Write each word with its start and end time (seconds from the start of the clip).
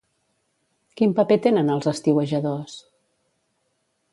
Quin 1.01 1.13
paper 1.19 1.37
tenen 1.43 1.69
els 1.75 1.91
estiuejadors? 1.93 2.79